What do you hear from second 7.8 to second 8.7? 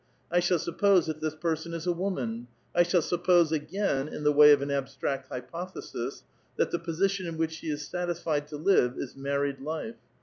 satisfied ^